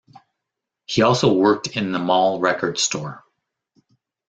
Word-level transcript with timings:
He 0.87 1.03
also 1.03 1.31
worked 1.31 1.77
in 1.77 1.91
the 1.91 1.99
mall 1.99 2.39
record 2.39 2.79
store. 2.79 3.23